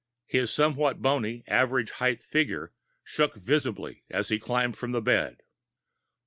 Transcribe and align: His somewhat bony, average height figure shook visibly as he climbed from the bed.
His 0.25 0.51
somewhat 0.51 0.99
bony, 0.99 1.43
average 1.45 1.91
height 1.91 2.19
figure 2.19 2.73
shook 3.03 3.35
visibly 3.35 4.03
as 4.09 4.29
he 4.29 4.39
climbed 4.39 4.75
from 4.75 4.93
the 4.93 4.99
bed. 5.03 5.43